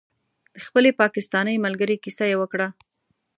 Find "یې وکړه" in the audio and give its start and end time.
2.31-2.67